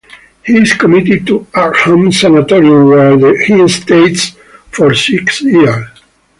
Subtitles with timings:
[0.43, 4.31] He is committed to Arkham sanatorium, where he stays
[4.71, 5.89] for six years.